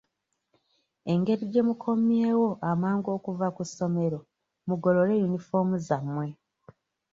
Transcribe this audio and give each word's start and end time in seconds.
Engeri 1.13 1.43
gye 1.53 1.61
mukomyewo 1.67 2.49
amangu 2.71 3.07
okuva 3.17 3.47
ku 3.55 3.63
ssomero 3.69 4.19
mugolole 4.67 5.13
yunifoomu 5.21 5.75
zammwe. 5.87 6.27